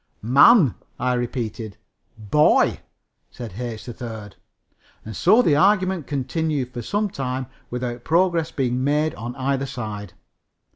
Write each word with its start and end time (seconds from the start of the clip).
"Man," 0.23 0.73
I 0.99 1.13
repeated. 1.13 1.77
"Boy," 2.17 2.79
said 3.29 3.51
H. 3.59 3.83
3rd. 3.83 4.33
And 5.05 5.15
so 5.15 5.43
the 5.43 5.55
argument 5.55 6.07
continued 6.07 6.73
for 6.73 6.81
some 6.81 7.07
time 7.07 7.45
without 7.69 8.03
progress 8.03 8.49
being 8.49 8.83
made 8.83 9.13
by 9.13 9.31
either 9.37 9.67
side. 9.67 10.13